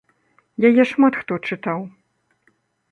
Яе 0.69 0.83
шмат 0.93 1.13
хто 1.21 1.33
чытаў. 1.51 1.79